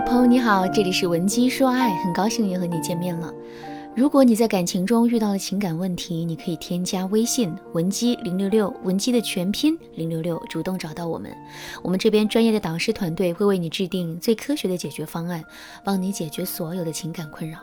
[0.00, 3.32] 朋友你好，这里是文姬说爱，很高兴又和你见面了。
[3.94, 11.34] 如果你在感情中遇到了情感问题，你可以添加微信文姬零六六，文姬的全拼零六六，主动找到我们，
[11.82, 15.42] 我们这边专业的导师团队会为你制定最科学的解决方案，
[15.82, 17.58] 帮你解决所有的情感困扰。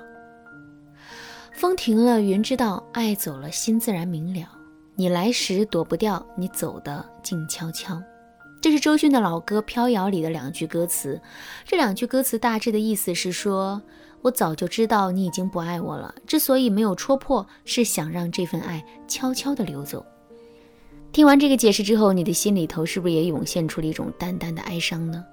[1.51, 4.47] 风停了，云知道；爱走了，心自然明了。
[4.95, 8.01] 你来时躲不掉，你走的静悄悄。
[8.63, 11.19] 这是周迅的老歌《飘摇》里的两句歌词。
[11.65, 13.81] 这两句歌词大致的意思是说：
[14.21, 20.05] 我早就知道你已经不爱我了，之所以没有戳破，是想让这份爱悄悄地流走。
[21.11, 25.25] 听完这个解释之后，你的心里头是不是也涌现出了一种淡淡的哀伤呢？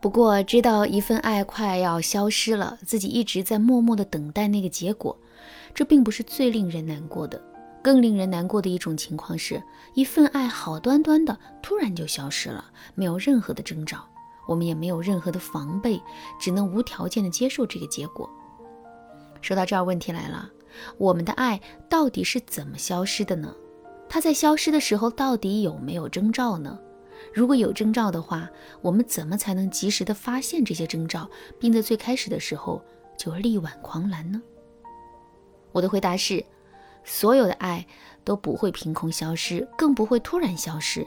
[0.00, 5.14] 不过，知道一份爱快要消失了，自己一直在默默的等待那个结果，
[5.74, 7.38] 这并不是最令人难过的。
[7.82, 9.62] 更令人难过的一种情况是，
[9.94, 14.06] 一份爱好端端的突然就消失了，没有任何的征兆，
[14.46, 16.00] 我们也没有任何的防备，
[16.38, 18.28] 只能无条件的接受这个结果。
[19.40, 20.50] 说到这儿，问题来了，
[20.98, 23.54] 我们的爱到底是怎么消失的呢？
[24.08, 26.78] 它在消失的时候到底有没有征兆呢？
[27.32, 28.50] 如果有征兆的话，
[28.82, 32.84] 我们怎么才能及时的发现这些征兆，并在最开始的时候
[33.16, 34.42] 就力挽狂澜呢？
[35.72, 36.44] 我的回答是。
[37.04, 37.86] 所有的爱
[38.24, 41.06] 都不会凭空消失，更不会突然消失。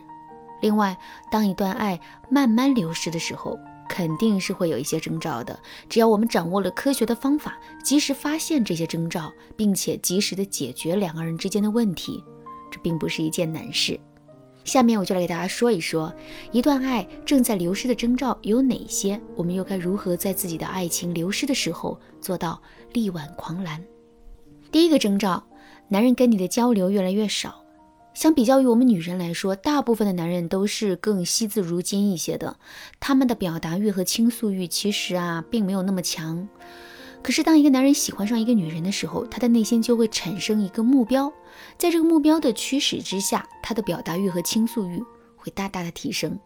[0.61, 0.97] 另外，
[1.29, 1.99] 当一段爱
[2.29, 5.59] 慢慢流失的时候，肯定是会有一些征兆的。
[5.89, 12.23] 只要我们掌握了科学的方法，及时发现这些征兆，并且及时的解决两个人之间的问题，
[12.71, 13.99] 这并不是一件难事。
[14.63, 16.11] 下面我就来给大家说一说，
[16.53, 22.61] 一段爱正在流失的征兆有哪些，我们又该如何在自己的爱情流失的时候做到
[22.93, 23.83] 力挽狂澜？
[24.71, 25.45] 第一个征兆。
[25.93, 27.63] 男人跟你的交流越来越少，
[28.15, 32.57] 相比较于我们女人来说，大部分的男人都是更惜字如金一些的。
[32.99, 36.49] 他们的表达欲和倾诉欲其实啊，并没有那么强。
[37.21, 41.31] 可是当一个男人喜欢上一个女人的时候，他的内心就会产生一个目标，
[41.77, 44.99] 在这个目标的驱使之下，他的表达欲和倾诉欲
[45.35, 46.39] 会大大的提升。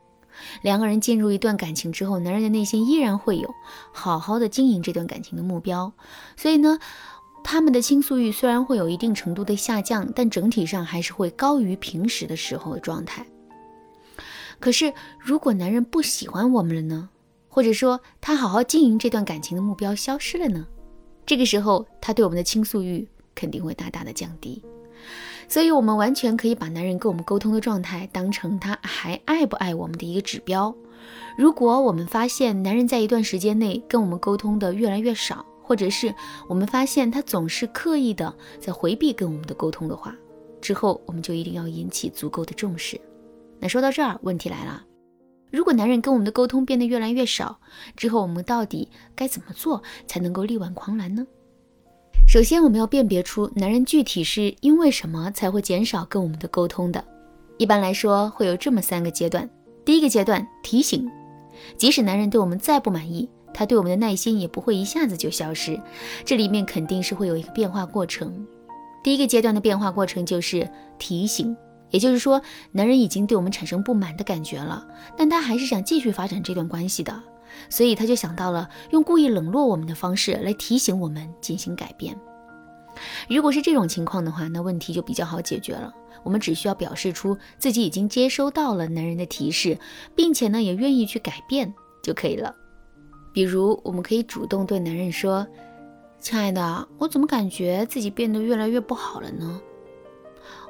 [0.62, 3.50] 两个人进入一段感情之后，男人的内心依然会有
[3.94, 5.94] 好好的经营这段感情的目标，
[6.36, 6.80] 所以呢。
[7.50, 13.26] 他们的倾诉欲虽然会有一定程度的下降，但整体上还是会高于平时的时候的状态。
[14.60, 17.08] 可是，如果男人不喜欢我们了呢？
[17.48, 20.68] 或者说他好好经营这段感情的目标消失了呢？
[21.26, 24.62] 这个时候，他对我们的倾诉欲肯定会大大的降低。
[25.48, 30.76] 所以，我们完全可以把男人跟我们沟通的状态当成他还爱不爱我们的一个指标。
[31.38, 36.14] 如果我们发现男人在一段时间内跟我们沟通的越来越少，或者是
[36.48, 40.16] 我们发现他总是刻意的在回避跟我们的沟通的话，
[40.62, 43.00] 之后我们就一定要引起足够的重视。
[43.60, 44.82] 那说到这儿，问题来了：
[45.52, 47.60] 如果男人跟我们的沟通变得越来越少，
[47.98, 51.28] 之后我们到底该怎么做才能够力挽狂澜呢？
[52.30, 57.04] 首先，我们要辨别出男人具体是因为什么才会减少跟我们的沟通的。
[57.58, 59.50] 一般来说，会有这么三个阶段。
[59.84, 61.10] 第一个阶段，提醒，
[61.78, 63.30] 即使男人对我们再不满意。
[63.58, 65.82] 他对我们的耐心也不会一下子就消失，
[66.24, 68.46] 这里面肯定是会有一个变化过程。
[69.04, 70.70] 第一个阶段的变化过程就是
[71.00, 71.58] 提醒，
[71.90, 72.40] 也就是说，
[72.72, 74.88] 男人已经对我们产生不满的感觉了，
[75.18, 77.24] 但他还是想继续发展这段关系的，
[77.68, 82.16] 所以他就想到了用故意冷落我们的方式来提醒我们进行改变。
[83.28, 85.92] 如果是这种情况的话，那问题就比较好解决了。
[86.24, 89.80] 我们只需要表示出自己已经接收到了男人的提示，
[90.16, 92.54] 并且呢也愿意去改变就可以了。
[93.34, 95.46] 比如，我们可以主动对男人说
[96.20, 99.62] ：“亲爱的，我怎么感觉自己变得越来越不好了呢？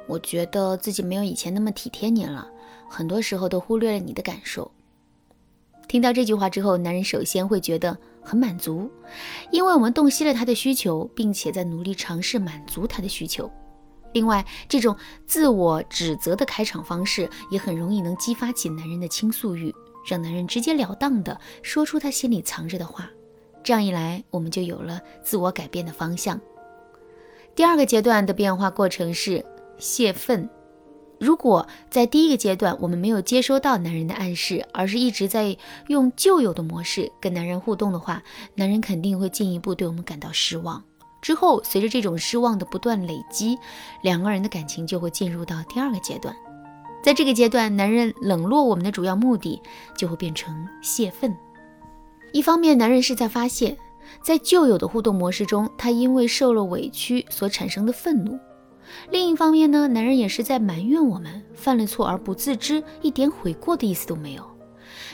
[0.06, 2.48] 我觉得自己没有以前那么体贴你了，
[2.88, 4.70] 很多时候都忽略了你的感受。”
[5.88, 8.90] 听到这句话之后，男人首先会觉得很满足，
[9.50, 13.50] 因为我们洞悉了他的需求，并且在努力尝试满足他的需求。
[14.12, 14.94] 另外，这种
[15.26, 19.74] 自我指责的开场方式也很容易能激发起男人的倾诉欲。
[20.08, 23.10] 让男人直截了当的说出他心里藏着的话，
[23.62, 26.40] 这样一来，我们就有了自我改变的方向。
[27.54, 29.44] 第二个阶段的变化过程是
[29.76, 30.48] 泄愤。
[31.20, 35.56] 如果在第一个阶段我们没有接收到男人的暗示，而是一直在
[35.88, 38.22] 用旧有的模式跟男人互动的话，
[38.54, 40.82] 男人肯定会进一步对我们感到失望。
[41.20, 43.58] 之后，随着这种失望的不断累积，
[44.02, 46.32] 两个人的感情就会进入到第二个阶段。
[47.08, 49.62] 在这个阶段，男人冷落我们的主要目的
[49.96, 51.34] 就会变成泄愤。
[52.34, 53.74] 一方面，男人是在发泄，
[54.22, 58.38] 在旧有的互动模式中，他因为受了委屈所产生的愤怒；
[59.10, 64.46] 另一方面呢，男人也是在埋怨我们犯了错而不自知，一点悔过的意思都没有。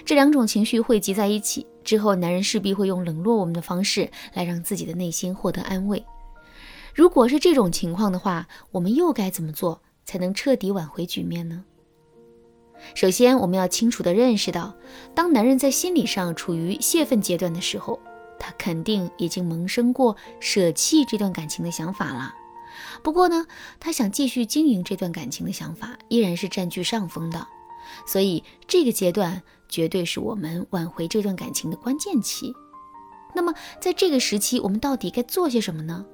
[0.05, 6.05] 这两种情绪汇集在一起之后，男人势必会用冷落我们的方式来让自己的内心获得安慰。
[6.93, 11.63] 如果是这种情况的话，我们又该怎么做才能彻底挽回局面呢？
[12.95, 14.75] 首先，我们要清楚地认识到，
[15.15, 17.99] 当男人在心理上处于泄愤阶段的时候，
[18.39, 22.35] 他肯定已经萌生过舍弃这段感情的想法了。
[23.03, 23.47] 不过呢，
[23.81, 27.47] 他想继续经营这段感情的想法依然是占据上风的。
[28.07, 32.55] 所以，这个阶段绝对是我们挽回这段感情的关键期。
[33.35, 36.05] 那么，在这个时期，我们到底该做些什么呢？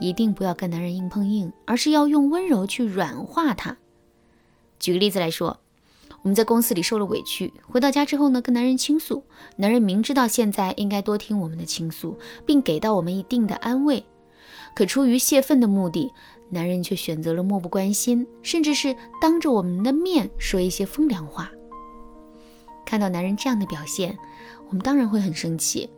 [0.00, 3.76] 一定不要跟男人硬碰硬，而是要用温柔去软化他。
[4.78, 5.60] 举个例子来说。
[6.22, 9.24] 我们在公司里受了委屈，回到家之后呢，跟男人倾诉。
[9.56, 12.16] 男人明知道现在应该多听我们的倾诉，
[12.46, 14.04] 并给到我们一定的安慰，
[14.74, 16.12] 可出于泄愤的目的，
[16.48, 21.50] 男人却选择了漠不关心，甚至是当着我们的面说一些风凉话。
[22.86, 24.16] 看到男人这样的表现，
[24.68, 25.90] 我们当然会很生气。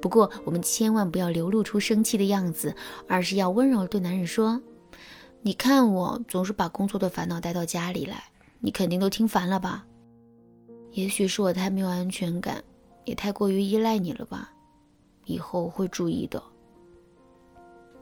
[0.00, 2.74] 不过，我们千万不要流露出生气的样子，
[3.06, 4.60] 而是要温柔对男人说
[5.42, 8.24] ：“你看我总是把工作的烦恼带到家里来。”
[8.60, 9.84] 你肯定都听烦了吧？
[10.92, 12.62] 也许是我太没有安全感，
[13.04, 14.50] 也太过于依赖你了吧？
[15.26, 16.42] 以后会注意的。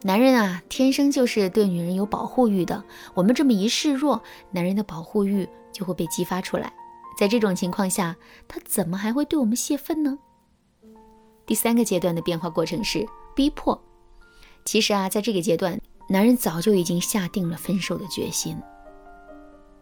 [0.03, 2.83] 男人啊，天生就是对女人有保护欲的。
[3.13, 4.21] 我们这么一示弱，
[4.51, 6.71] 男人的保护欲就会被激发出来。
[7.19, 8.15] 在这种情况下，
[8.47, 10.17] 他怎么还会对我们泄愤呢？
[11.45, 13.05] 第三个阶段的变化过程是
[13.35, 13.79] 逼迫。
[14.65, 18.55] 其实啊，在这个阶段，男人早就已经下定了分手的决心。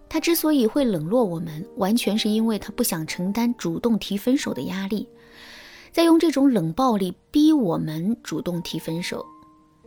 [0.08, 5.08] 他之所以会冷落我们，完全是因为他不想承担主动提分手的压力，
[5.92, 9.26] 在用这种冷暴力逼我们主动提分手。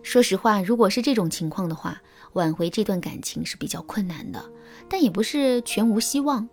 [0.02, 2.00] 说实话，如果是这种情况的话，
[2.34, 4.44] 挽回这段感情是比较困难的，
[4.88, 6.48] 但也不是全无希望。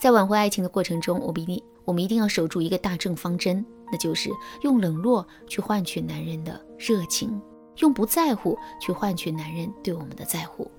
[0.00, 4.30] 在挽回爱情的过程中，我们一定我们一定要守住一个大正方针，那就是
[4.62, 7.40] 用冷落去换取男人的热情，
[7.78, 10.70] 用不在乎去换取男人对我们的在乎。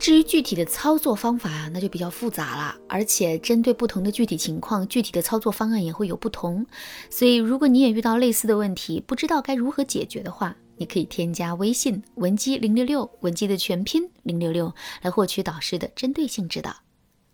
[0.00, 6.64] 至于具体的操作方法，那就比较复杂了，而且针对不同的具体情况，具体的操作方案也会有不同。
[7.10, 16.76] 所以，如果你也遇到类似的问题，不知道该如何解决的话，你可以添加微信文姬零六六，文姬的全拼零六六，来获取导师的针对性指导。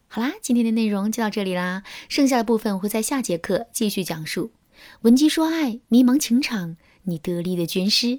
[0.09, 4.51] 好啦，今天的内容就到这里啦，剩下的部分我会在下节课继续讲述。
[5.03, 8.19] 文姬说爱，迷茫情场，你得力的军师。